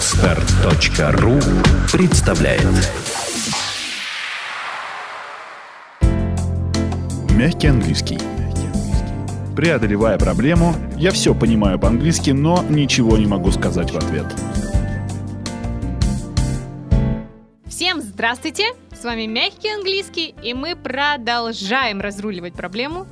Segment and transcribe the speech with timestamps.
[0.00, 1.38] Отстар.ру
[1.92, 2.64] представляет
[7.36, 8.18] Мягкий английский.
[9.54, 14.24] Преодолевая проблему, я все понимаю по-английски, но ничего не могу сказать в ответ.
[17.66, 18.68] Всем здравствуйте!
[18.98, 23.06] С вами Мягкий Английский, и мы продолжаем разруливать проблему.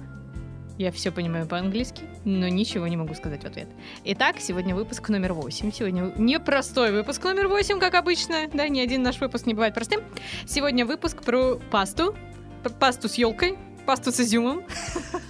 [0.78, 3.66] Я все понимаю по-английски, но ничего не могу сказать в ответ.
[4.04, 5.72] Итак, сегодня выпуск номер 8.
[5.72, 8.46] Сегодня непростой выпуск номер 8, как обычно.
[8.54, 10.02] Да, ни один наш выпуск не бывает простым.
[10.46, 12.16] Сегодня выпуск про пасту.
[12.62, 14.62] П- Пасту с елкой, пасту с изюмом.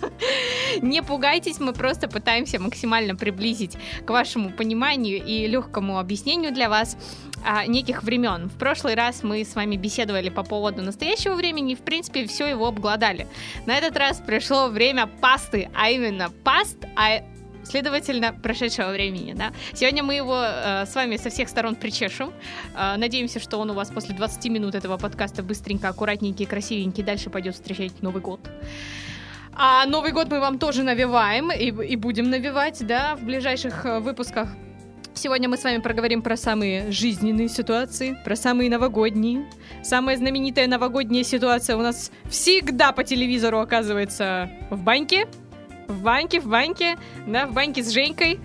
[0.82, 6.96] Не пугайтесь, мы просто пытаемся максимально приблизить к вашему пониманию и легкому объяснению для вас
[7.44, 8.48] а, неких времен.
[8.48, 12.46] В прошлый раз мы с вами беседовали по поводу настоящего времени и, в принципе, все
[12.46, 13.26] его обглодали.
[13.66, 17.22] На этот раз пришло время пасты, а именно паст, а
[17.64, 19.34] следовательно, прошедшего времени.
[19.34, 19.52] Да?
[19.74, 22.32] Сегодня мы его э, с вами со всех сторон причешем.
[22.74, 27.30] Э, надеемся, что он у вас после 20 минут этого подкаста быстренько, аккуратненький, красивенький дальше
[27.30, 28.40] пойдет встречать Новый год.
[29.52, 34.00] А Новый год мы вам тоже навеваем и, и будем навевать, да, в ближайших э,
[34.00, 34.48] выпусках.
[35.18, 39.50] Сегодня мы с вами проговорим про самые жизненные ситуации, про самые новогодние.
[39.82, 45.26] Самая знаменитая новогодняя ситуация у нас всегда по телевизору оказывается в баньке.
[45.88, 48.38] В баньке, в баньке, да, в баньке с Женькой.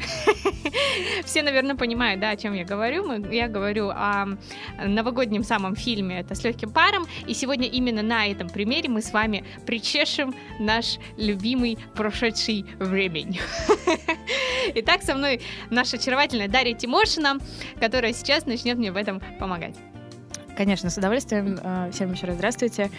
[1.26, 3.06] Все, наверное, понимают, да, о чем я говорю.
[3.06, 4.38] Мы- Я говорю о
[4.84, 7.06] новогоднем самом фильме «Это с легким паром».
[7.28, 13.40] И сегодня именно на этом примере мы с вами причешем наш любимый прошедший времень.
[14.76, 17.38] Итак, со мной наша очаровательная Дарья Тимошина,
[17.80, 19.76] которая сейчас начнет мне в этом помогать.
[20.56, 21.60] Конечно, с удовольствием.
[21.64, 22.92] Э, Всем еще раз здравствуйте.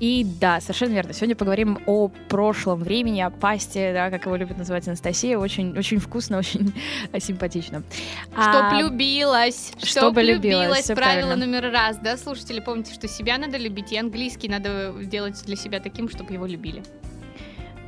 [0.00, 1.12] И да, совершенно верно.
[1.12, 5.38] Сегодня поговорим о прошлом времени, о пасте, да, как его любит называть Анастасия.
[5.38, 6.74] Очень, очень вкусно, очень
[7.20, 7.82] симпатично.
[8.30, 11.36] Чтоб А, любилась, чтоб, чтобы любилась, правило правильно.
[11.36, 15.78] номер раз, да, слушатели, помните, что себя надо любить, и английский надо делать для себя
[15.78, 16.82] таким, чтобы его любили.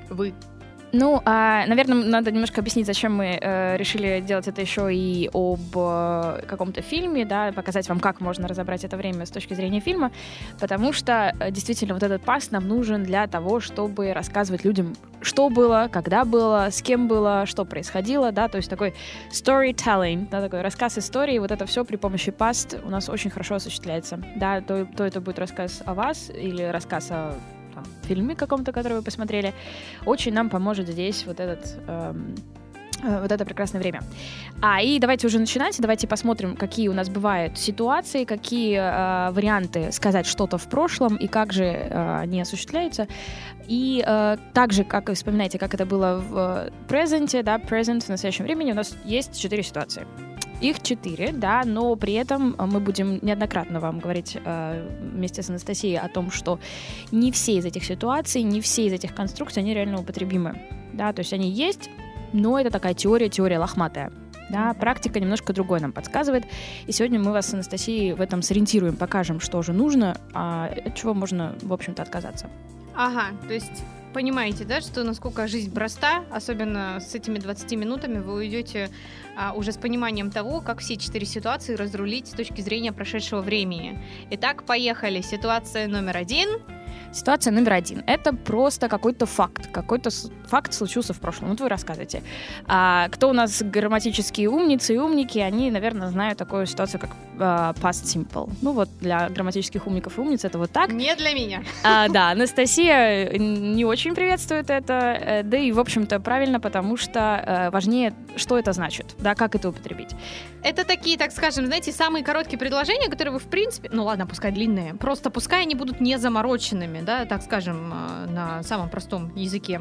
[0.09, 0.35] Вы.
[0.97, 5.59] Ну, а, наверное, надо немножко объяснить, зачем мы э, решили делать это еще и об
[5.75, 10.13] э, каком-то фильме, да, показать вам, как можно разобрать это время с точки зрения фильма,
[10.61, 15.49] потому что э, действительно вот этот пас нам нужен для того, чтобы рассказывать людям, что
[15.49, 18.95] было, когда было, с кем было, что происходило, да, то есть такой
[19.33, 23.57] storytelling, да, такой рассказ истории, вот это все при помощи паст у нас очень хорошо
[23.57, 27.35] осуществляется, да, то, то это будет рассказ о вас или рассказ о
[27.75, 29.53] там, фильме каком-то, который вы посмотрели,
[30.07, 32.35] очень нам поможет здесь вот этот эм,
[33.03, 34.03] э, вот это прекрасное время.
[34.63, 39.93] А, и давайте уже начинать, давайте посмотрим, какие у нас бывают ситуации, какие э, варианты
[39.93, 43.07] сказать что-то в прошлом и как же э, они осуществляются.
[43.67, 48.45] И э, также, как вы вспоминаете, как это было в презенте, да, present в настоящем
[48.45, 50.07] времени, у нас есть четыре ситуации.
[50.65, 55.51] Их четыре, да, но при этом э, мы будем неоднократно вам говорить э, вместе с
[55.51, 56.59] Анастасией о том, что
[57.13, 60.59] не все из этих ситуаций, не все из этих конструкций, они реально употребимы.
[60.95, 61.91] Да, то есть они есть,
[62.33, 64.11] но это такая теория, теория лохматая.
[64.49, 66.45] Да, практика немножко другой нам подсказывает.
[66.87, 70.95] И сегодня мы вас с Анастасией в этом сориентируем, покажем, что же нужно, а от
[70.95, 72.49] чего можно, в общем-то, отказаться.
[72.97, 73.83] Ага, то есть
[74.13, 78.89] понимаете, да, что насколько жизнь проста, особенно с этими 20 минутами вы уйдете
[79.37, 84.01] а, уже с пониманием того, как все четыре ситуации разрулить с точки зрения прошедшего времени.
[84.31, 85.21] Итак, поехали.
[85.21, 86.49] Ситуация номер один.
[87.15, 88.03] Ситуация номер один.
[88.09, 89.69] Это просто какой-то факт.
[89.69, 90.11] Какой-то
[90.49, 91.51] факт случился в прошлом.
[91.51, 92.25] Вот вы рассказываете.
[92.67, 97.73] А, кто у нас грамматические умницы и умники, они, наверное, знают такую ситуацию, как а,
[97.75, 98.51] past simple.
[98.63, 100.91] Ну вот для грамматических умников и умниц это вот так.
[100.91, 101.63] Не для меня.
[101.85, 107.21] А, да, Анастасия не очень приветствует это, э, да и, в общем-то, правильно, потому что
[107.21, 110.11] э, важнее, что это значит, да, как это употребить.
[110.63, 114.51] Это такие, так скажем, знаете, самые короткие предложения, которые вы, в принципе, ну ладно, пускай
[114.51, 119.81] длинные, просто пускай они будут не замороченными, да, так скажем, э, на самом простом языке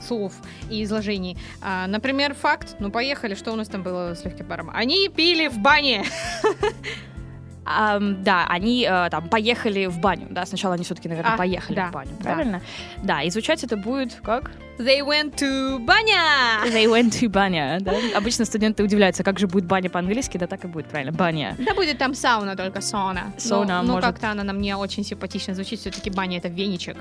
[0.00, 0.32] слов
[0.70, 1.36] и изложений.
[1.62, 4.70] А, Например, факт, ну поехали, что у нас там было с легким паром?
[4.74, 6.04] Они пили в бане.
[7.68, 11.74] Ам, да, они э, там поехали в баню, да, сначала они все-таки, наверное, А, поехали
[11.76, 12.22] да, в баню, да.
[12.24, 12.62] правильно?
[13.02, 13.22] Да.
[13.22, 14.52] и звучать это будет как?
[14.78, 16.64] They went to баня.
[16.66, 17.94] They went to баня, да?
[18.14, 21.56] Обычно студенты удивляются, как же будет баня по-английски, да так и будет, правильно, баня.
[21.58, 23.32] Да будет там сауна, только сауна.
[23.38, 24.06] Сауна, Но, но может.
[24.10, 25.80] как-то она на мне очень симпатично звучит.
[25.80, 26.96] Все-таки баня это веничек.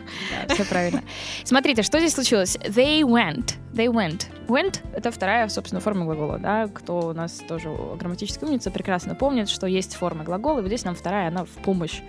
[0.47, 1.03] Да, все правильно.
[1.43, 2.55] Смотрите, что здесь случилось?
[2.57, 3.55] They went.
[3.73, 4.27] They went.
[4.47, 6.67] Went— это вторая, собственно, форма глагола, да?
[6.73, 7.69] Кто у нас тоже
[7.99, 11.49] грамматическая умница, прекрасно помнит, что есть форма глагола, и вот здесь нам вторая, она в
[11.49, 11.99] помощь.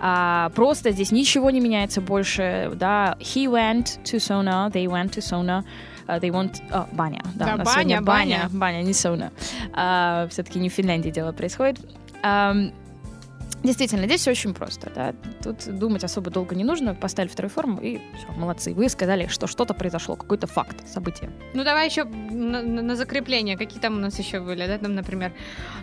[0.00, 3.16] А, просто здесь ничего не меняется больше, да?
[3.20, 5.64] He went to sauna, they went to sauna.
[6.06, 6.60] Uh, they want...
[6.72, 7.22] О, баня.
[7.34, 8.02] Да, Да, баня, баня.
[8.02, 8.48] баня.
[8.52, 9.30] Баня, не сауна.
[10.30, 11.78] Все-таки не в Финляндии дело происходит.
[12.22, 12.72] Ам,
[13.64, 14.88] Действительно, здесь все очень просто.
[14.94, 15.14] Да?
[15.42, 16.94] Тут думать особо долго не нужно.
[16.94, 18.72] Поставили вторую форму и все, молодцы.
[18.72, 21.28] Вы сказали, что что-то произошло, какой-то факт, событие.
[21.54, 23.56] Ну, давай еще на- на закрепление.
[23.58, 24.78] Какие там у нас еще были, да?
[24.78, 25.32] Там, например,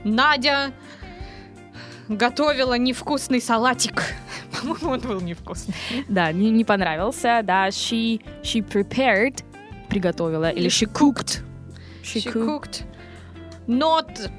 [0.05, 0.71] Надя
[2.07, 4.03] готовила невкусный салатик.
[4.61, 5.73] По-моему, он был невкусный.
[6.07, 7.41] Да, не, не понравился.
[7.43, 9.43] Да, she, she prepared,
[9.89, 11.41] приготовила, или she cooked.
[12.03, 12.45] She, She cooked.
[12.45, 12.83] cooked
[13.67, 14.29] not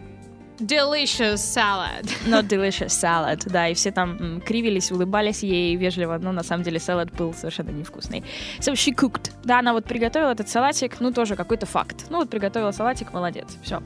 [0.58, 2.06] delicious salad.
[2.26, 6.62] Not delicious salad, да, и все там м, кривились, улыбались ей вежливо, но на самом
[6.64, 8.24] деле салат был совершенно невкусный.
[8.60, 9.32] So she cooked.
[9.44, 12.06] Да, она вот приготовила этот салатик, ну тоже какой-то факт.
[12.08, 13.82] Ну вот приготовила салатик, молодец, все.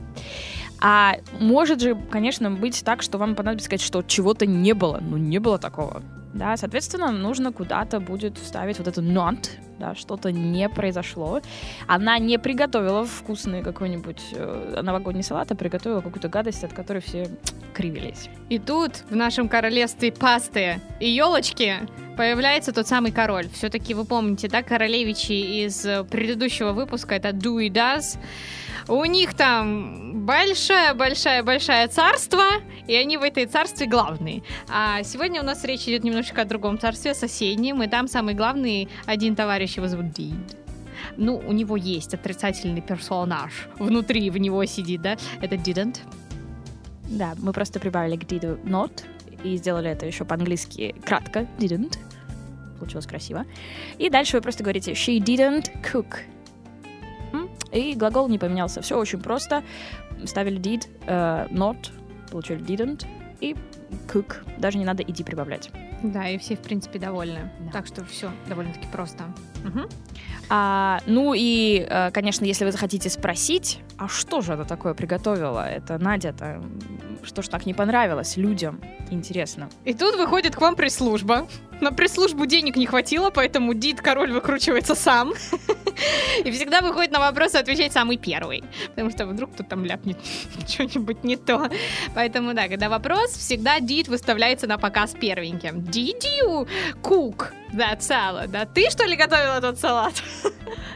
[0.79, 4.99] А может же, конечно, быть так, что вам понадобится сказать, что чего-то не было.
[5.01, 6.01] Ну, не было такого.
[6.33, 9.49] Да, соответственно, нужно куда-то будет вставить вот это not,
[9.79, 11.41] да, что-то не произошло.
[11.87, 17.27] Она не приготовила вкусный какой-нибудь э, новогодний салат, а приготовила какую-то гадость, от которой все
[17.73, 18.29] кривились.
[18.49, 21.75] И тут в нашем королевстве пасты и елочки
[22.15, 23.49] появляется тот самый король.
[23.49, 28.17] Все-таки вы помните, да, королевичи из э, предыдущего выпуска, это Do и Does.
[28.87, 32.43] У них там большое-большое-большое царство,
[32.87, 34.43] и они в этой царстве главные.
[34.69, 38.89] А сегодня у нас речь идет немножечко о другом царстве, соседнем, и там самый главный
[39.05, 40.57] один товарищ его зовут Дид.
[41.17, 43.67] Ну, у него есть отрицательный персонаж.
[43.79, 45.17] Внутри в него сидит, да?
[45.41, 45.99] Это didn't.
[47.07, 49.03] Да, мы просто прибавили к did not
[49.43, 51.47] и сделали это еще по-английски кратко.
[51.57, 51.97] Didn't.
[52.79, 53.45] Получилось красиво.
[53.97, 56.19] И дальше вы просто говорите she didn't cook.
[57.71, 58.81] И глагол не поменялся.
[58.81, 59.63] Все очень просто.
[60.25, 61.91] Ставили did, э, not,
[62.31, 63.05] получили didn't
[63.39, 63.55] и
[64.07, 64.37] cook.
[64.57, 65.71] Даже не надо иди прибавлять.
[66.03, 67.51] Да, и все, в принципе, довольны.
[67.59, 67.71] Да.
[67.71, 69.25] Так что все довольно-таки просто.
[69.63, 69.87] Мгм.
[70.49, 75.69] А, ну и, э, конечно, если вы захотите спросить, а что же это такое приготовила?
[75.69, 76.61] Это Надя-то,
[77.23, 78.81] что ж так не понравилось людям?
[79.11, 79.69] Интересно.
[79.85, 81.47] И тут выходит к вам пресс-служба.
[81.79, 85.33] На пресс-службу денег не хватило, поэтому Дид король выкручивается сам.
[86.43, 88.63] И всегда выходит на вопросы отвечать самый первый.
[88.89, 90.17] Потому что вдруг кто там ляпнет
[90.67, 91.69] что-нибудь не то.
[92.15, 95.79] Поэтому, да, когда вопрос, всегда Дид выставляется на показ первеньким.
[95.79, 96.67] Did you
[97.01, 98.47] cook that salad?
[98.47, 100.13] Да ты, что ли, готовила этот салат?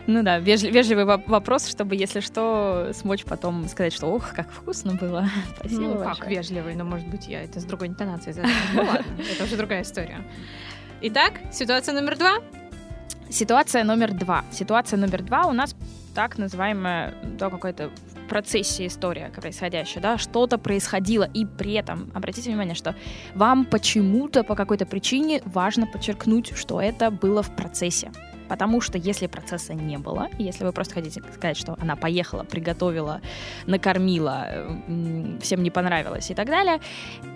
[0.08, 4.52] Ну да, вежли- вежливый воп- вопрос, чтобы, если что, смочь потом сказать, что ох, как
[4.52, 5.28] вкусно было.
[5.60, 6.30] Спасибо Ну, как большое.
[6.30, 8.54] вежливый, но, может быть, я это с другой интонацией задала.
[8.76, 10.24] Ну, ладно, это уже другая история.
[11.02, 12.36] Итак, ситуация номер два.
[13.36, 14.46] Ситуация номер два.
[14.50, 15.76] Ситуация номер два у нас
[16.14, 22.50] так называемая, да, какая-то в процессе история происходящая, да, что-то происходило, и при этом, обратите
[22.50, 22.96] внимание, что
[23.34, 28.10] вам почему-то по какой-то причине важно подчеркнуть, что это было в процессе.
[28.48, 33.20] Потому что если процесса не было, если вы просто хотите сказать, что она поехала, приготовила,
[33.68, 34.48] накормила,
[35.42, 36.80] всем не понравилось и так далее,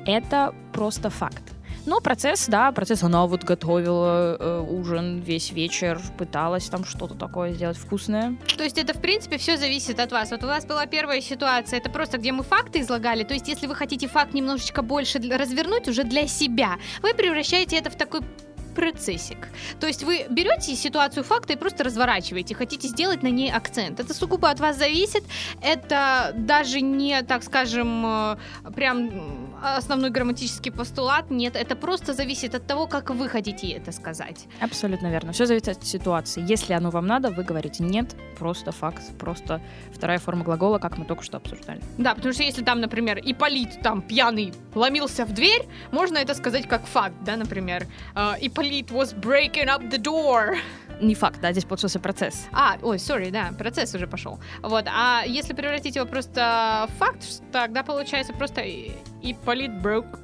[0.06, 1.44] это просто факт.
[1.86, 7.54] Но процесс, да, процесс, она вот готовила э, ужин весь вечер, пыталась там что-то такое
[7.54, 8.38] сделать вкусное.
[8.58, 10.32] То есть это, в принципе, все зависит от вас.
[10.32, 13.24] Вот у вас была первая ситуация, это просто где мы факты излагали.
[13.24, 17.90] То есть если вы хотите факт немножечко больше развернуть уже для себя, вы превращаете это
[17.90, 18.22] в такой
[18.76, 19.50] процессик.
[19.80, 24.00] То есть вы берете ситуацию факта и просто разворачиваете, хотите сделать на ней акцент.
[24.00, 25.24] Это сугубо от вас зависит.
[25.62, 28.38] Это даже не, так скажем, э,
[28.76, 31.30] прям основной грамматический постулат.
[31.30, 34.46] Нет, это просто зависит от того, как вы хотите это сказать.
[34.62, 35.32] Абсолютно верно.
[35.32, 36.44] Все зависит от ситуации.
[36.48, 39.62] Если оно вам надо, вы говорите нет, просто факт, просто
[39.94, 41.82] вторая форма глагола, как мы только что обсуждали.
[41.98, 46.68] Да, потому что если там, например, Иполит там пьяный ломился в дверь, можно это сказать
[46.68, 47.88] как факт, да, например.
[48.16, 50.56] э, Иполит was breaking up the door.
[51.02, 52.48] Не факт, да, здесь получился процесс.
[52.52, 54.40] А, ой, sorry, да, процесс уже пошел.
[54.62, 58.92] Вот, а если превратить его просто в факт, тогда получается просто И-
[59.22, 60.20] Иполит broke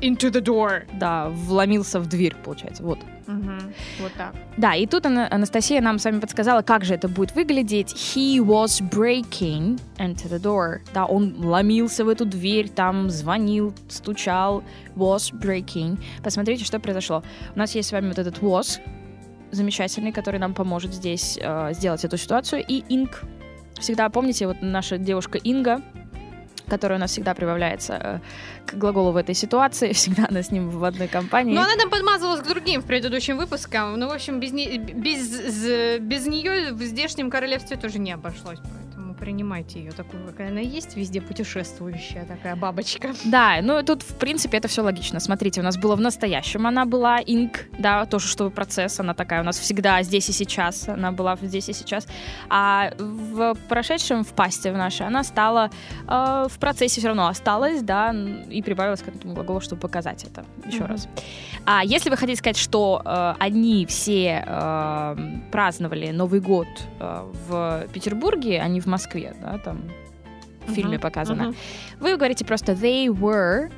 [0.00, 0.82] into the door.
[0.98, 2.82] Да, вломился в дверь, получается.
[2.82, 2.98] Вот.
[3.28, 4.34] Мгм, Вот так.
[4.56, 7.92] Да, и тут Ана- Анастасия нам с вами подсказала, как же это будет выглядеть.
[7.94, 10.80] He was breaking into the door.
[10.92, 14.64] Да, он ломился в эту дверь, там звонил, стучал.
[14.96, 16.02] Was breaking.
[16.24, 17.22] Посмотрите, что произошло.
[17.54, 18.80] У нас есть с вами вот этот was
[19.52, 22.64] замечательный, который нам поможет здесь э, сделать эту ситуацию.
[22.66, 23.10] И ing.
[23.78, 25.82] Всегда помните, вот наша девушка Инга,
[26.68, 28.18] которая у нас всегда прибавляется э,
[28.66, 31.54] к глаголу в этой ситуации, всегда она с ним в одной компании.
[31.54, 33.80] Но она там подмазывалась к другим в предыдущем выпуске.
[33.82, 38.58] Ну, в общем, без, не- без, без нее в здешнем королевстве тоже не обошлось.
[39.22, 43.12] Принимайте ее такую, какая она есть, везде путешествующая такая бабочка.
[43.24, 45.20] Да, ну тут, в принципе, это все логично.
[45.20, 49.42] Смотрите, у нас было в настоящем, она была инк, да, тоже что процесс, она такая
[49.42, 52.08] у нас всегда здесь и сейчас, она была здесь и сейчас.
[52.48, 55.70] А в прошедшем, в пасте в нашей, она стала
[56.08, 58.12] э, в процессе все равно осталась, да,
[58.50, 60.86] и прибавилась к этому глаголу, чтобы показать это еще Мгм.
[60.86, 61.08] раз.
[61.64, 65.16] А если вы хотите сказать, что э, они все э,
[65.52, 66.66] праздновали Новый год
[66.98, 69.82] э, в Петербурге, а не в Москве, да, там
[70.66, 71.56] в фильме Мгм, показано, мгм.
[72.00, 73.70] вы говорите просто they were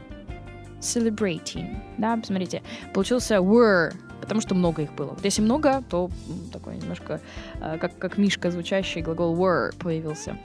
[0.80, 1.76] celebrating.
[1.98, 2.62] Да, посмотрите,
[2.92, 5.10] получился were, потому что много их было.
[5.10, 6.10] Вот если много, то
[6.52, 7.20] такой немножко
[7.60, 10.36] э, как, как Мишка звучащий глагол were появился.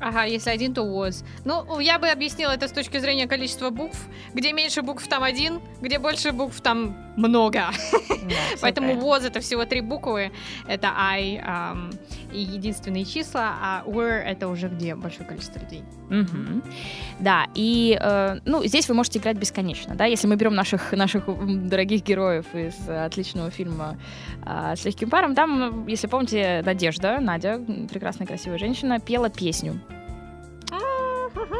[0.00, 1.24] Ага, если один, то was.
[1.44, 3.98] Ну, я бы объяснила это с точки зрения количества букв.
[4.34, 7.70] Где меньше букв, там один, где больше букв, там много.
[8.60, 10.32] Поэтому was это всего три буквы.
[10.68, 11.90] Это I ам,
[12.32, 15.82] и единственные числа, а were это уже где большое количество людей.
[16.10, 16.62] Мгм.
[17.18, 21.24] Да, и э, ну, здесь вы можете играть бесконечно, да, если мы берем наших, наших
[21.68, 23.96] дорогих героев из отличного фильма
[24.44, 27.60] э, с легким паром, там, если помните, Надежда, Надя,
[27.90, 29.80] прекрасная красивая женщина, пела песню.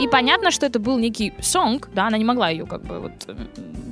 [0.01, 3.13] И понятно, что это был некий сонг, да, она не могла ее как бы вот
[3.29, 3.37] э,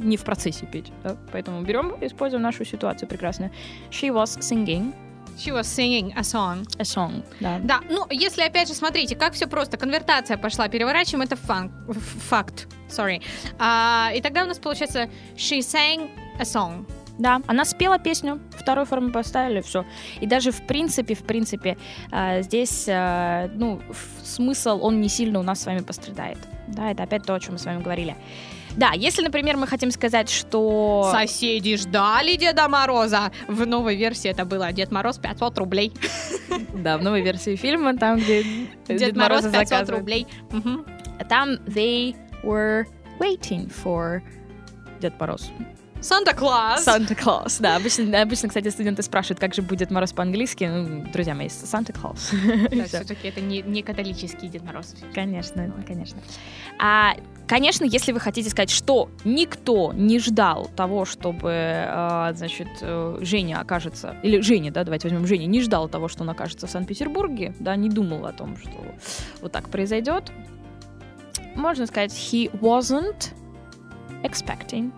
[0.02, 3.50] не в процессе петь, да, поэтому берем и используем нашу ситуацию прекрасную.
[3.90, 4.92] She was singing
[5.36, 6.64] She was singing a song.
[6.78, 7.58] a song, да.
[7.64, 11.96] Да, ну, если опять же, смотрите, как все просто, конвертация пошла, переворачиваем, это фан- ф-
[12.28, 13.20] факт, sorry.
[13.58, 16.08] А, и тогда у нас получается she sang
[16.38, 16.86] a song.
[17.18, 19.84] Да, она спела песню, вторую форму поставили, все.
[20.20, 21.76] И даже в принципе, в принципе,
[22.10, 23.80] э, здесь, э, ну,
[24.22, 26.38] смысл, он не сильно у нас с вами пострадает.
[26.66, 28.16] Да, это опять то, о чем мы с вами говорили.
[28.76, 31.08] Да, если, например, мы хотим сказать, что...
[31.12, 33.30] Соседи ждали Деда Мороза.
[33.46, 35.92] В новой версии это было Дед Мороз 500 рублей.
[36.74, 38.42] Да, в новой версии фильма, там, где
[38.88, 39.90] Дед, Мороз Мороза 500 заказывают.
[39.90, 40.26] рублей.
[41.28, 42.86] Там they were
[43.20, 44.20] waiting for
[45.00, 45.52] Дед Мороз.
[46.04, 46.82] Санта-Клаус.
[46.82, 47.76] Санта Клаус, да.
[47.76, 50.64] Обычно, обычно, кстати, студенты спрашивают, как же будет Мороз по-английски.
[50.64, 52.30] Ну, друзья мои, Санта Клаус.
[52.70, 54.94] Да, все-таки это не, не католический Дед Мороз.
[55.14, 56.20] Конечно, конечно.
[56.78, 57.14] А,
[57.48, 63.60] конечно, если вы хотите сказать, что никто не ждал того, чтобы, э, значит, э, Женя
[63.60, 67.54] окажется, или Женя, да, давайте возьмем Женя, не ждал того, что он окажется в Санкт-Петербурге,
[67.60, 68.72] да, не думал о том, что
[69.40, 70.30] вот так произойдет,
[71.54, 73.32] можно сказать, he wasn't
[74.22, 74.92] expecting.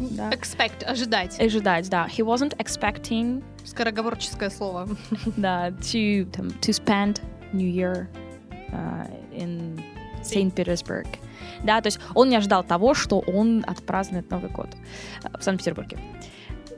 [0.00, 0.30] Да.
[0.30, 1.38] Expect, ожидать.
[1.38, 2.06] Ожидать, да.
[2.06, 4.88] He wasn't expecting, Скороговорческое слово.
[5.36, 7.20] да, to, там, to spend
[7.52, 8.08] New Year
[8.72, 9.82] uh, in
[10.22, 11.06] Saint Petersburg.
[11.62, 14.68] Да, то есть он не ожидал того, что он отпразднует Новый год
[15.38, 15.98] в Санкт-Петербурге.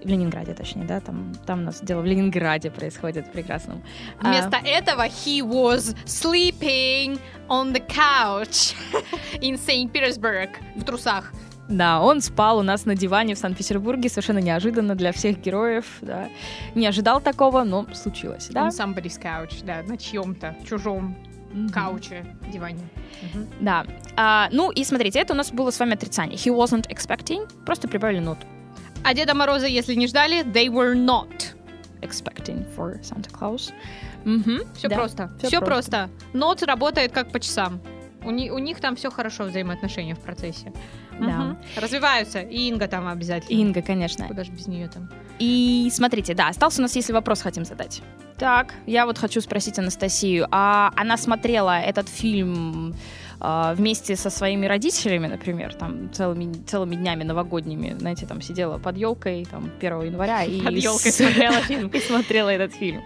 [0.03, 3.85] В Ленинграде, точнее, да, там, там у нас дело в Ленинграде происходит прекрасном.
[4.21, 8.75] А, Вместо этого he was sleeping on the couch
[9.41, 9.93] in St.
[9.93, 11.33] Petersburg в трусах.
[11.69, 16.29] Да, он спал у нас на диване в Санкт-Петербурге, совершенно неожиданно для всех героев, да.
[16.75, 18.67] Не ожидал такого, но случилось, да.
[18.67, 21.17] On somebody's couch, да, на чьем-то чужом
[21.53, 21.69] Мгм.
[21.71, 22.81] кауче, диване.
[23.35, 23.47] Мгм.
[23.61, 23.87] Да.
[24.17, 26.37] А, ну и смотрите, это у нас было с вами отрицание.
[26.37, 28.47] He wasn't expecting, просто прибавили ноту.
[29.05, 31.55] А Деда Мороза, если не ждали, they were not.
[32.01, 33.73] Expecting for Santa Claus.
[34.25, 35.31] Мгм, Все да, просто.
[35.39, 36.09] всё Все просто.
[36.33, 36.39] просто.
[36.39, 37.81] Not работает как по часам.
[38.25, 40.73] У, ни- у них там все хорошо, взаимоотношения в процессе.
[41.21, 41.57] Да.
[41.77, 42.41] Развиваются.
[42.41, 43.57] И Инга там обязательно.
[43.59, 44.27] Инга, конечно.
[44.27, 45.09] Куда же без нее там?
[45.39, 48.03] И смотрите, да, остался у нас, если вопрос хотим задать.
[48.39, 52.95] Так, я вот хочу спросить Анастасию, а она смотрела этот фильм
[53.45, 58.97] а, вместе со своими родителями, например, там целыми, целыми днями новогодними, знаете, там сидела под
[58.97, 61.89] елкой там 1 января и Под ёлкой с- смотрела фильм.
[61.93, 63.03] и смотрела этот фильм.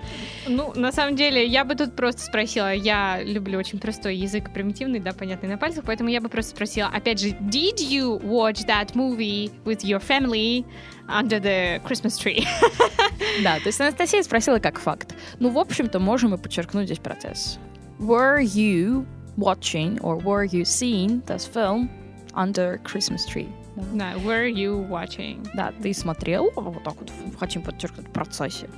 [0.47, 5.01] Ну, на самом деле, я бы тут просто спросила, я люблю очень простой язык, примитивный,
[5.01, 8.93] да, понятный на пальцах, поэтому я бы просто спросила, опять же, did you watch that
[8.93, 10.67] movie with your family
[11.09, 12.45] under the Christmas tree?
[13.43, 15.15] Да, то есть Анастасия спросила как факт.
[15.39, 17.59] Ну, в общем-то, можем и подчеркнуть здесь процесс.
[17.99, 21.89] Were you watching or were you seeing this film
[22.35, 23.49] under Christmas tree?
[23.95, 24.15] Да.
[24.25, 25.47] Were you watching?
[25.55, 28.69] Да, ты смотрел, вот так вот, хотим подчеркнуть в процессе.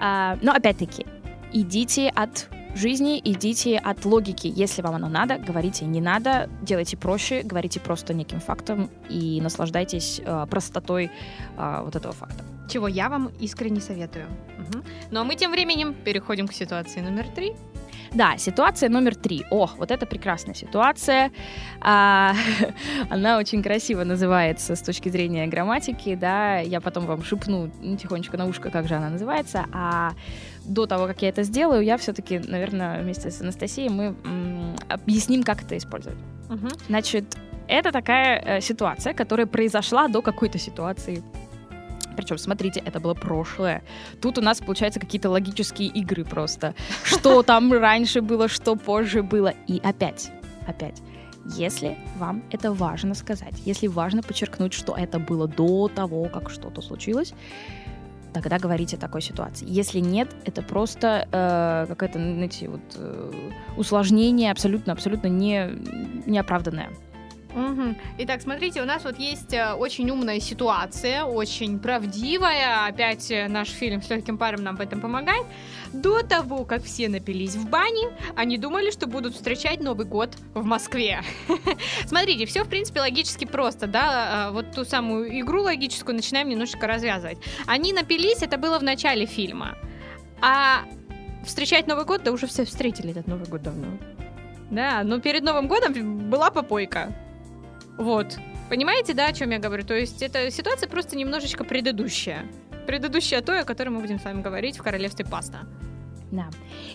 [0.00, 1.04] А, но опять-таки,
[1.52, 4.52] идите от жизни, идите от логики.
[4.54, 10.20] Если вам оно надо, говорите не надо, делайте проще, говорите просто неким фактом и наслаждайтесь
[10.24, 11.10] э, простотой
[11.56, 12.44] э, вот этого факта.
[12.68, 14.26] Чего я вам искренне советую.
[14.58, 14.84] Мгм.
[15.10, 17.54] Ну а мы тем временем переходим к ситуации номер три.
[18.12, 19.44] Да, ситуация номер три.
[19.50, 21.30] Ох, вот это прекрасная ситуация.
[21.80, 22.34] А,
[23.10, 26.58] она очень красиво называется с точки зрения грамматики, да.
[26.58, 29.66] Я потом вам шепну ну, тихонечко на ушко, как же она называется.
[29.72, 30.12] А
[30.64, 35.42] до того, как я это сделаю, я все-таки, наверное, вместе с Анастасией мы м, объясним,
[35.42, 36.18] как это использовать.
[36.48, 36.68] Мгм.
[36.88, 37.36] Значит,
[37.68, 41.22] это такая э, ситуация, которая произошла до какой-то ситуации.
[42.16, 43.82] Причем, смотрите, это было прошлое.
[44.20, 46.74] Тут у нас, получается, какие-то логические игры просто.
[47.04, 49.52] Что там раньше было, что позже было.
[49.66, 50.30] И опять,
[50.66, 51.02] опять,
[51.44, 56.82] если вам это важно сказать, если важно подчеркнуть, что это было до того, как что-то
[56.82, 57.34] случилось,
[58.32, 59.66] тогда говорите о такой ситуации.
[59.68, 63.32] Если нет, это просто э, какое-то, знаете, вот э,
[63.76, 65.70] усложнение абсолютно-абсолютно не,
[66.26, 66.90] неоправданное.
[67.56, 67.96] Мгм.
[68.18, 72.86] Итак, смотрите, у нас вот есть э, очень умная ситуация, очень правдивая.
[72.86, 75.46] Опять э, наш фильм с легким паром нам в этом помогает.
[75.94, 80.64] До того, как все напились в бане, они думали, что будут встречать Новый год в
[80.66, 81.22] Москве.
[82.06, 84.48] Смотрите, все в принципе логически просто, да?
[84.48, 87.38] э, Вот ту самую игру логическую начинаем немножечко развязывать.
[87.66, 89.78] Они напились, это было в начале фильма.
[90.42, 90.82] А
[91.42, 93.86] встречать Новый год, да уже все встретили этот Новый год давно.
[94.70, 97.14] Да, но перед Новым годом была попойка.
[97.98, 98.38] Вот.
[98.68, 99.84] Понимаете, да, о чем я говорю?
[99.84, 102.46] То есть эта ситуация просто немножечко предыдущая.
[102.86, 105.60] Предыдущая той, о которой мы будем с вами говорить в королевстве паста.
[106.32, 106.48] Да.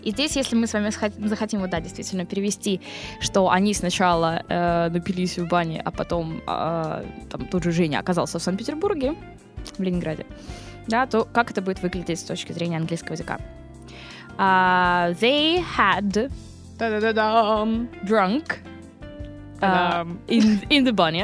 [0.04, 0.90] И здесь, если мы с вами
[1.28, 2.82] захотим, вот, да, действительно перевести,
[3.22, 8.40] что они сначала э, напились в бане, а потом э, там тот же Женя оказался
[8.40, 9.16] в Санкт-Петербурге,
[9.78, 10.26] в Ленинграде,
[10.88, 13.40] да, то как это будет выглядеть с точки зрения английского языка?
[14.38, 16.30] А, they had
[16.78, 18.58] drunk
[19.62, 21.24] in, in the bunny,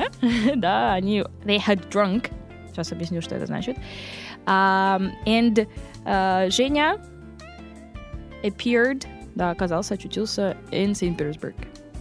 [0.55, 2.31] да, они they had drunk.
[2.69, 3.77] Сейчас объясню, что это значит.
[4.45, 5.67] Um, and
[6.05, 6.99] uh, Женя
[8.43, 11.55] appeared, да, оказался, очутился in Saint Petersburg.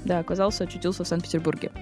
[0.04, 1.72] Да, оказался, очутился в Санкт-Петербурге.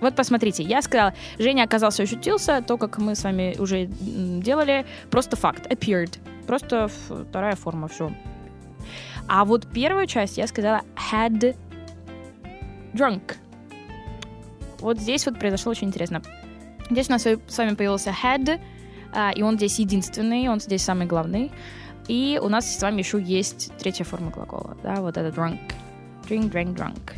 [0.00, 5.36] Вот посмотрите, я сказала, Женя оказался, очутился, то, как мы с вами уже делали, просто
[5.36, 6.18] факт, appeared.
[6.46, 8.12] Просто вторая форма, все.
[9.28, 11.56] А вот первую часть я сказала had
[12.94, 13.36] drunk.
[14.80, 16.22] Вот здесь вот произошло очень интересно.
[16.90, 18.60] Здесь у нас с вами появился had,
[19.12, 21.50] а, и он здесь единственный, он здесь самый главный.
[22.06, 25.58] И у нас с вами еще есть третья форма глагола, да, вот это drunk.
[26.26, 27.12] Drink, drank, drunk.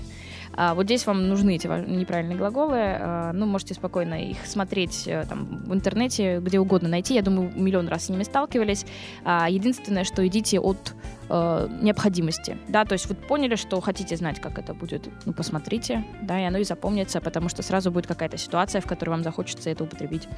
[0.61, 2.76] А, вот здесь вам нужны эти неправильные глаголы.
[2.76, 7.14] а, ну, можете спокойно их смотреть э, там, в интернете, где угодно найти.
[7.14, 8.85] Я думаю, миллион раз с ними сталкивались.
[9.25, 10.94] А, единственное, что идите от
[11.31, 12.59] э, необходимости.
[12.68, 16.44] Да, то есть вы поняли, что хотите знать, как это будет, ну, посмотрите, да, и
[16.44, 20.29] оно и запомнится, потому что сразу будет какая-то ситуация, в которой вам захочется это употребить.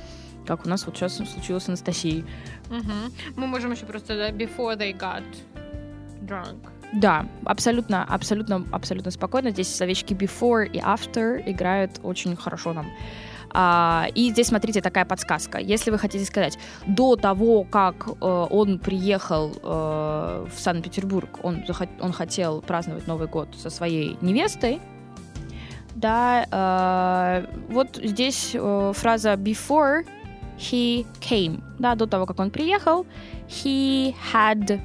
[0.46, 2.24] Как у нас вот сейчас случилось с Анастасией.
[2.70, 3.12] Мгм.
[3.34, 5.24] Мы можем еще просто да, before they got
[6.20, 6.60] drunk.
[6.92, 9.50] Да, абсолютно, абсолютно, абсолютно спокойно.
[9.50, 12.86] Здесь словечки before и after играют очень хорошо нам.
[13.54, 15.58] А, и здесь, смотрите, такая подсказка.
[15.58, 18.12] Если вы хотите сказать, до того, как э,
[18.50, 21.62] он приехал э, в Санкт-Петербург, он,
[22.00, 24.80] он хотел праздновать Новый год со своей невестой,
[25.94, 30.06] да, э, вот здесь э, фраза before
[30.56, 33.06] he came, да, до того, как он приехал,
[33.48, 34.80] he had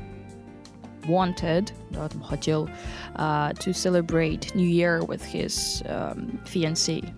[1.08, 2.70] wanted, да, там, хотел
[3.15, 7.13] uh, to celebrate New Year with his um, fiancée.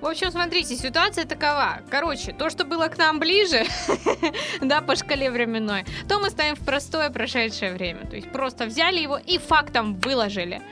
[0.00, 1.80] В общем, смотрите, ситуация такова.
[1.90, 3.64] Короче, то, что было к нам ближе,
[4.62, 8.06] да, по шкале временной, то мы ставим в простое прошедшее время.
[8.06, 10.62] То есть просто взяли его и фактом выложили.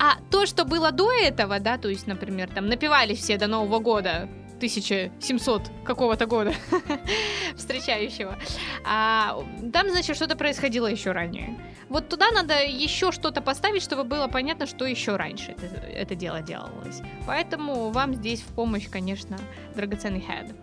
[0.00, 3.78] А то, что было до этого, да, то есть, например, там напивались все до Нового
[3.78, 4.28] года,
[4.62, 6.54] 1700 какого-то года
[7.56, 8.38] встречающего.
[8.84, 11.58] А, там, значит, что-то происходило еще ранее.
[11.88, 16.40] Вот туда надо еще что-то поставить, чтобы было понятно, что еще раньше это, это дело
[16.40, 17.02] делалось.
[17.26, 19.36] Поэтому вам здесь в помощь, конечно,
[19.74, 20.54] драгоценный head.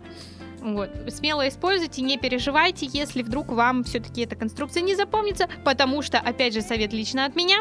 [0.60, 0.90] Вот.
[1.08, 6.54] Смело используйте, не переживайте, если вдруг вам все-таки эта конструкция не запомнится, потому что, опять
[6.54, 7.60] же, совет лично от меня.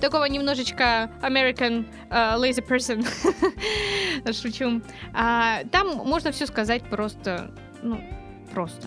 [0.00, 3.06] Такого немножечко American э, lazy person.
[4.32, 4.82] Шучу.
[5.14, 7.50] А, там можно все сказать просто,
[7.82, 8.00] ну,
[8.52, 8.86] просто.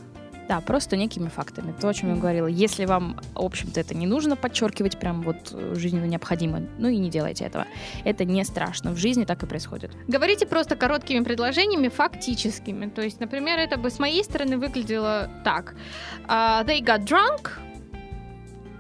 [0.52, 1.74] Да, просто некими фактами.
[1.80, 2.46] То, о чем я говорила.
[2.46, 6.98] Если вам, в общем-то, это не нужно подчеркивать, прям вот э, жизненно необходимо, ну и
[6.98, 7.68] не делайте этого.
[8.04, 8.92] Это не страшно.
[8.92, 9.92] В жизни так и происходит.
[10.10, 12.90] Говорите просто короткими предложениями, фактическими.
[12.90, 15.74] То есть, например, это бы с моей стороны выглядело так.
[16.28, 17.52] Uh, they got drunk,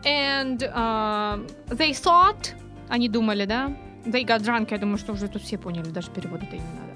[0.05, 2.53] and uh, they thought...
[2.89, 3.71] Они думали, да?
[4.05, 6.91] They got drunk, я думаю, что уже тут все поняли, даже перевода-то и не надо.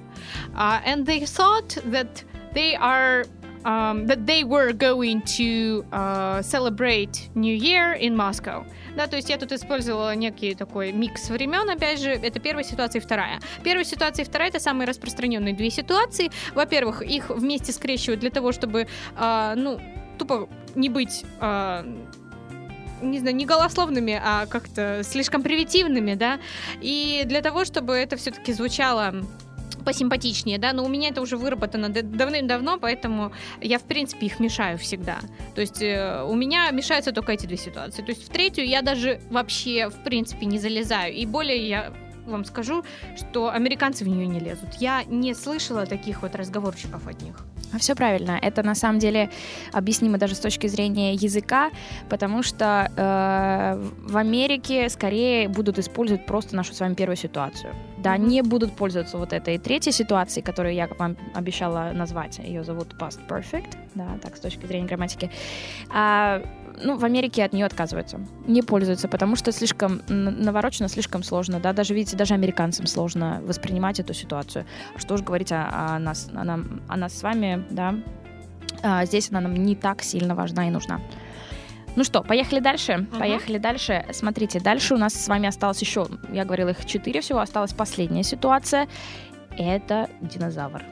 [0.56, 3.26] Uh, and they thought that they are
[3.66, 8.66] um, that they were going to uh, celebrate New Year in Moscow.
[8.96, 13.02] Да, то есть я тут использовала некий такой микс времен, опять же, это первая ситуация
[13.02, 13.40] и вторая.
[13.64, 16.32] Первая ситуация и вторая— это самые распространенные две ситуации.
[16.54, 18.88] Во-первых, их вместе скрещивают для того, чтобы,
[19.18, 19.80] э, ну,
[20.18, 21.26] тупо не быть...
[21.42, 21.84] Э,
[23.02, 26.40] не знаю, не голословными, а как-то слишком привитивными, да,
[26.82, 29.16] и для того, чтобы это все-таки звучало
[29.86, 33.32] посимпатичнее, да, но у меня это уже выработано давным-давно, поэтому
[33.62, 35.20] я, в принципе, их мешаю всегда.
[35.54, 38.02] То есть э, у меня мешаются только эти две ситуации.
[38.02, 41.14] То есть в третью я даже вообще, в принципе, не залезаю.
[41.14, 41.94] И более я
[42.26, 42.84] вам скажу,
[43.16, 44.74] что американцы в нее не лезут.
[44.80, 47.46] Я не слышала таких вот разговорчиков от них.
[47.80, 48.40] Все правильно.
[48.42, 49.30] Это на самом деле
[49.72, 51.72] объяснимо даже с точки зрения языка,
[52.10, 57.74] потому что э, в Америке скорее будут использовать просто нашу с вами первую ситуацию.
[57.98, 62.40] Да, не будут пользоваться вот этой третьей ситуацией, которую я вам обещала назвать.
[62.40, 65.32] Ее зовут past perfect, да, так с точки зрения грамматики.
[65.90, 66.42] А
[66.82, 71.74] ну, в Америке от нее отказываются, не пользуются, потому что слишком наворочено, слишком сложно, да,
[71.74, 74.66] даже, видите, даже американцам сложно воспринимать эту ситуацию.
[74.98, 77.96] Что же говорить о, о, нас, о, нам, о нас с вами, да,
[78.84, 81.02] а, здесь она нам не так сильно важна и нужна.
[81.96, 82.92] Ну что, поехали дальше?
[82.92, 83.20] Uh-huh.
[83.20, 84.06] Поехали дальше.
[84.12, 88.24] Смотрите, дальше у нас с вами осталось еще, я говорила, их четыре всего, осталась последняя
[88.24, 88.88] ситуация.
[89.58, 90.84] Это динозавр.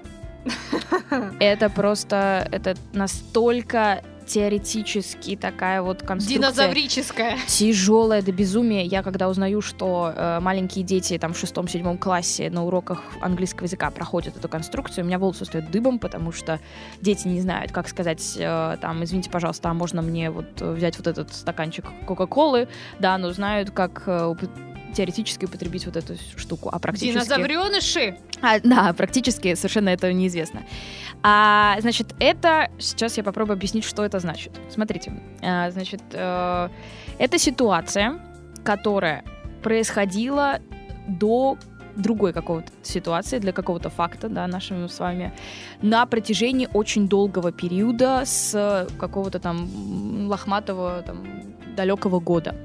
[1.39, 6.40] Это просто, это настолько теоретически такая вот конструкция.
[6.40, 7.38] Динозаврическая.
[7.48, 8.84] Тяжелая до безумия.
[8.84, 13.90] Я когда узнаю, что э, маленькие дети там в шестом-седьмом классе на уроках английского языка
[13.92, 16.60] проходят эту конструкцию, у меня волосы стоят дыбом, потому что
[17.02, 21.08] дети не знают, как сказать, э, там, извините, пожалуйста, а можно мне вот взять вот
[21.08, 22.68] этот стаканчик Кока-Колы,
[23.00, 24.26] да, но знают, как э,
[24.93, 27.13] теоретически употребить вот эту штуку, а практически...
[27.13, 28.17] Динозавреныши!
[28.41, 30.63] А, да, практически совершенно это неизвестно.
[31.21, 32.69] А, значит, это...
[32.79, 34.51] Сейчас я попробую объяснить, что это значит.
[34.69, 35.13] Смотрите.
[35.41, 36.69] А, значит, э,
[37.19, 38.19] это ситуация,
[38.63, 39.23] которая
[39.62, 40.60] происходила
[41.08, 41.58] до
[41.95, 45.34] другой какой-то ситуации, для какого-то факта, да, нашим с вами,
[45.82, 51.23] на протяжении очень долгого периода с какого-то там лохматого, там,
[51.75, 52.56] далекого года.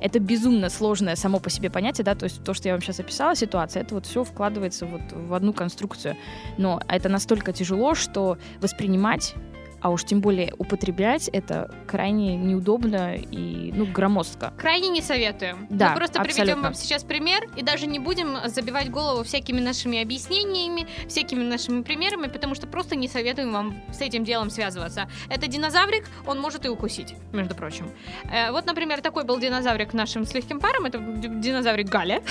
[0.00, 3.00] Это безумно сложное само по себе понятие, да, то есть то, что я вам сейчас
[3.00, 6.16] описала, ситуация, это вот все вкладывается вот в одну конструкцию.
[6.58, 9.34] Но это настолько тяжело, что воспринимать
[9.80, 14.52] а уж тем более употреблять это крайне неудобно и, ну, громоздко.
[14.56, 15.66] Крайне не советуем.
[15.70, 16.44] Да, Мы просто абсолютно.
[16.44, 21.82] приведем вам сейчас пример и даже не будем забивать голову всякими нашими объяснениями, всякими нашими
[21.82, 25.08] примерами, потому что просто не советуем вам с этим делом связываться.
[25.28, 27.90] Это динозаврик, он может и укусить, между прочим.
[28.30, 32.22] Э, вот, например, такой был динозаврик нашим с легким паром, это динозаврик Галя.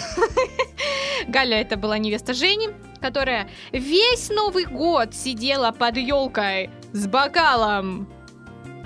[1.28, 2.70] Галя это была невеста Жени,
[3.02, 8.08] которая весь Новый год сидела под елкой с бокалом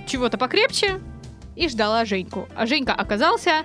[0.08, 1.00] чего-то покрепче
[1.56, 2.48] и ждала Женьку.
[2.56, 3.64] А Женька оказался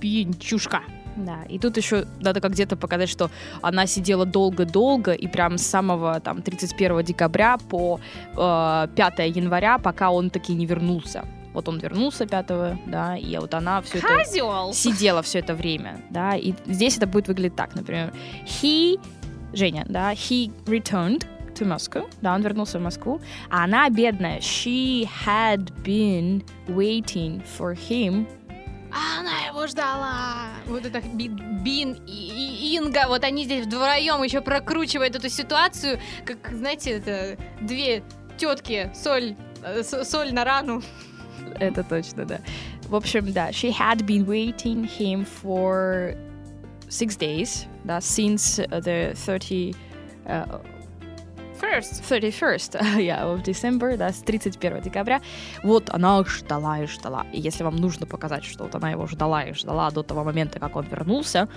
[0.00, 0.82] пьянчушка.
[1.16, 3.30] Да, и тут еще надо как где-то показать, что
[3.62, 8.00] она сидела долго-долго, и прям с самого там 31 декабря по
[8.36, 11.24] э, 5 января, пока он таки не вернулся.
[11.52, 12.46] Вот он вернулся 5
[12.86, 14.24] да, и вот она все это
[14.72, 18.12] сидела все это время, да, и здесь это будет выглядеть так, например,
[18.44, 19.00] he,
[19.52, 25.08] Женя, да, he returned to Moscow, да, он вернулся в Москву, а она бедная, she
[25.24, 28.26] had been waiting for him
[28.94, 30.50] а она его ждала.
[30.66, 36.92] Вот это Бин и Инга, вот они здесь вдвоем еще прокручивают эту ситуацию, как, знаете,
[36.92, 38.04] это две
[38.36, 40.80] тетки, соль, э, соль на рану.
[41.58, 42.40] Это точно, да.
[42.88, 46.16] В общем, да, she had been waiting him for
[46.88, 49.74] six days, да, since the 30
[50.26, 50.60] uh,
[51.64, 52.02] First.
[52.08, 55.20] 31st yeah, of December, да, с 31 декабря.
[55.62, 57.26] Вот она ждала и ждала.
[57.32, 60.58] И если вам нужно показать, что вот она его ждала и ждала до того момента,
[60.58, 61.48] как он вернулся,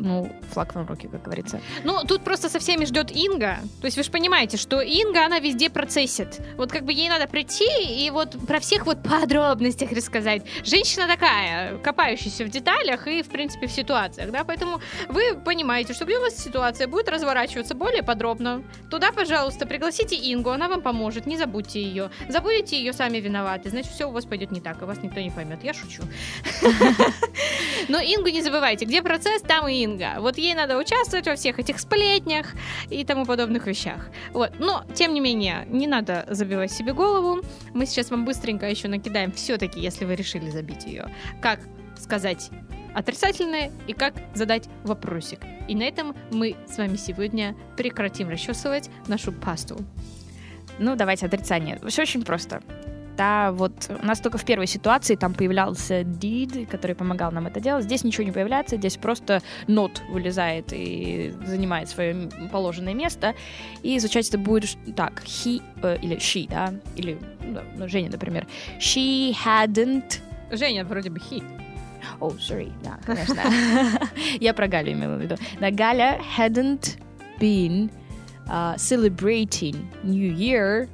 [0.00, 1.60] ну, флаг вам руки, как говорится.
[1.84, 3.58] Ну, тут просто со всеми ждет Инга.
[3.80, 6.40] То есть вы же понимаете, что Инга, она везде процессит.
[6.56, 7.66] Вот как бы ей надо прийти
[8.04, 10.42] и вот про всех вот подробностях рассказать.
[10.64, 16.04] Женщина такая, копающаяся в деталях и, в принципе, в ситуациях, да, поэтому вы понимаете, что
[16.04, 18.62] где у вас ситуация будет разворачиваться более подробно.
[18.90, 22.10] Туда, пожалуйста, пригласите Ингу, она вам поможет, не забудьте ее.
[22.28, 25.30] Забудете ее, сами виноваты, значит, все у вас пойдет не так, и вас никто не
[25.30, 25.62] поймет.
[25.62, 26.02] Я шучу.
[27.88, 29.89] Но Ингу не забывайте, где процесс, там и Инга.
[29.90, 30.16] Инга.
[30.20, 32.46] Вот ей надо участвовать во всех этих сплетнях
[32.88, 34.08] и тому подобных вещах.
[34.32, 34.52] Вот.
[34.58, 37.42] Но, тем не менее, не надо забивать себе голову.
[37.74, 41.08] Мы сейчас вам быстренько еще накидаем все-таки, если вы решили забить ее,
[41.40, 41.60] как
[41.98, 42.50] сказать
[42.94, 45.40] отрицательное и как задать вопросик.
[45.68, 49.78] И на этом мы с вами сегодня прекратим расчесывать нашу пасту.
[50.78, 51.78] Ну, давайте отрицание.
[51.86, 52.62] Все очень просто.
[53.16, 57.60] Да, вот у нас только в первой ситуации там появлялся did, который помогал нам это
[57.60, 57.84] делать.
[57.84, 63.34] Здесь ничего не появляется, здесь просто not вылезает и занимает свое положенное место.
[63.82, 68.46] И изучать это будет так, he э, или she, да, или ну, ну, Женя, например.
[68.78, 70.20] She hadn't
[70.50, 71.42] Женя вроде бы he.
[72.20, 73.42] Oh, sorry, да, конечно.
[74.40, 75.36] Я про Галю имела в виду.
[75.60, 76.98] Да, Галя hadn't
[77.38, 77.90] been
[78.48, 80.88] uh, celebrating New Year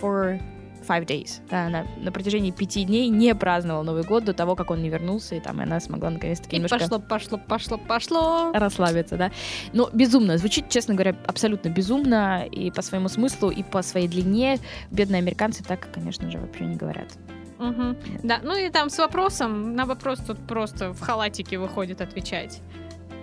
[0.00, 0.40] for
[0.88, 1.40] five days.
[1.50, 4.88] Да, она на протяжении пяти дней не праздновала Новый год до того, как он не
[4.88, 8.52] вернулся, и там и она смогла наконец-таки И немножко пошло, пошло, пошло, пошло.
[8.52, 9.30] расслабиться, да.
[9.72, 14.58] Но безумно, звучит, честно говоря, абсолютно безумно и по своему смыслу, и по своей длине.
[14.90, 17.08] Бедные американцы так, конечно же, вообще не говорят.
[17.58, 17.96] Мгм.
[18.22, 22.60] Да, ну и там с вопросом, на вопрос тут просто в халатике выходит отвечать.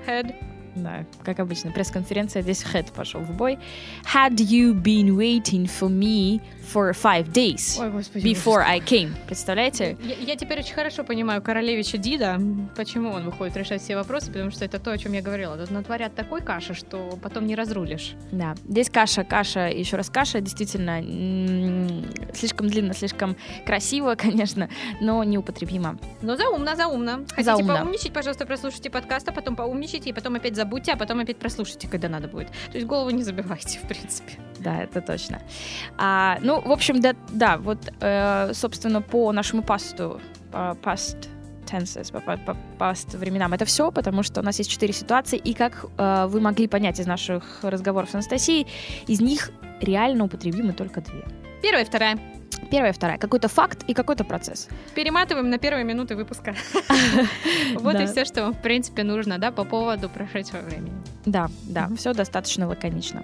[0.05, 0.35] Head.
[0.75, 3.57] Да, как обычно, пресс-конференция, здесь head пошел в бой.
[4.13, 6.41] Had you been waiting for me
[6.73, 8.25] for five days Ой, господи.
[8.27, 9.11] before I came?
[9.27, 9.97] Представляете?
[10.01, 12.39] Я, я теперь очень хорошо понимаю королевича Дида,
[12.75, 15.57] почему он выходит решать все вопросы, потому что это то, о чем я говорила.
[15.57, 18.13] Тут натворят такой каши, что потом не разрулишь.
[18.31, 21.01] Да, здесь каша, каша, еще раз каша, действительно,
[22.33, 23.35] слишком длинно, слишком
[23.65, 24.69] красиво, конечно,
[25.01, 25.97] но неупотребимо.
[26.21, 27.17] Но заумно, заумно.
[27.29, 27.77] Хотите Заумно.
[27.77, 31.87] поумничать, пожалуйста, прослушайте подкаст, а потом поумничайте, и потом опять забудьте, а потом опять прослушайте,
[31.87, 32.47] когда надо будет.
[32.71, 34.33] То есть голову не забивайте, в принципе.
[34.59, 35.41] Да, это точно.
[35.97, 40.19] А, ну, в общем, да, да вот, э, собственно, по нашему пасту,
[40.51, 41.27] по past
[41.65, 45.37] tenses, по, по, по past временам, это все, потому что у нас есть четыре ситуации,
[45.37, 48.67] и как э, вы могли понять из наших разговоров с Анастасией,
[49.07, 49.51] из них
[49.81, 51.23] реально употребимы только две.
[51.61, 52.34] Первая и вторая.
[52.71, 53.17] Первая, вторая.
[53.17, 54.67] Какой-то факт и какой-то процесс.
[54.95, 56.55] Перематываем на первые минуты выпуска.
[57.75, 60.91] Вот и все, что вам, в принципе, нужно, да, по поводу прошедшего времени.
[61.25, 63.23] Да, да, все достаточно лаконично.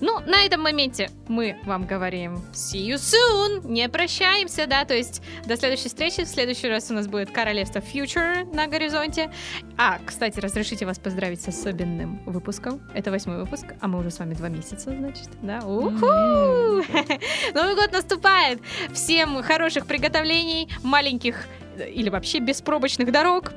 [0.00, 5.22] Ну, на этом моменте мы вам говорим see you soon, не прощаемся, да, то есть
[5.46, 6.24] до следующей встречи.
[6.24, 9.30] В следующий раз у нас будет Королевство Future на горизонте.
[9.76, 12.80] А, кстати, разрешите вас поздравить с особенным выпуском.
[12.94, 15.60] Это восьмой выпуск, а мы уже с вами два месяца, значит, да?
[15.60, 16.06] Уху!
[17.54, 18.47] Новый год наступает!
[18.92, 23.52] Всем хороших приготовлений, маленьких э, или вообще беспробочных дорог.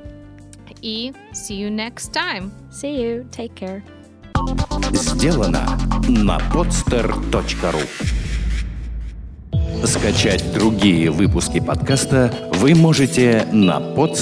[0.80, 2.50] И see you next time.
[2.70, 3.82] See you, take care.
[4.92, 5.78] Сделано
[6.08, 7.82] на podster.ru
[9.84, 14.12] Скачать другие выпуски подкаста вы можете на podster.ru